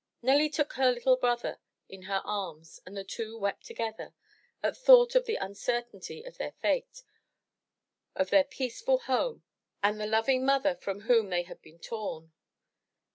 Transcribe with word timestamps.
Nelly 0.23 0.49
took 0.49 0.73
her 0.73 0.91
little 0.91 1.15
brother 1.15 1.59
in 1.87 2.01
her 2.09 2.23
arms 2.25 2.79
and 2.87 2.97
the 2.97 3.03
two 3.03 3.37
wept 3.37 3.65
together 3.67 4.15
at 4.63 4.75
thought 4.75 5.13
of 5.13 5.27
the 5.27 5.37
imcertainty 5.39 6.23
of 6.25 6.39
their 6.39 6.53
fate, 6.53 7.03
of 8.15 8.31
their 8.31 8.43
peaceful 8.45 8.97
home, 9.01 9.43
and 9.83 10.01
the 10.01 10.07
loving 10.07 10.43
mother 10.43 10.73
from 10.73 11.01
whom 11.01 11.29
they 11.29 11.43
had 11.43 11.61
been 11.61 11.77
torn. 11.77 12.31